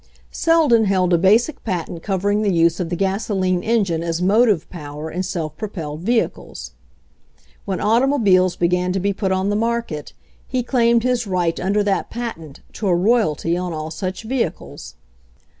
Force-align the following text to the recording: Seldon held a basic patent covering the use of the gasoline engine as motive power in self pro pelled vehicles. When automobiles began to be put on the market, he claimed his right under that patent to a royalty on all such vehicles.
Seldon 0.31 0.85
held 0.85 1.13
a 1.13 1.17
basic 1.19 1.63
patent 1.63 2.01
covering 2.01 2.41
the 2.41 2.51
use 2.51 2.79
of 2.79 2.89
the 2.89 2.95
gasoline 2.95 3.61
engine 3.61 4.01
as 4.01 4.19
motive 4.19 4.67
power 4.71 5.11
in 5.11 5.21
self 5.21 5.55
pro 5.57 5.67
pelled 5.69 5.99
vehicles. 5.99 6.71
When 7.65 7.79
automobiles 7.79 8.55
began 8.55 8.93
to 8.93 8.99
be 8.99 9.13
put 9.13 9.31
on 9.31 9.49
the 9.49 9.55
market, 9.55 10.13
he 10.47 10.63
claimed 10.63 11.03
his 11.03 11.27
right 11.27 11.59
under 11.59 11.83
that 11.83 12.09
patent 12.09 12.61
to 12.73 12.87
a 12.87 12.95
royalty 12.95 13.55
on 13.55 13.73
all 13.73 13.91
such 13.91 14.23
vehicles. 14.23 14.95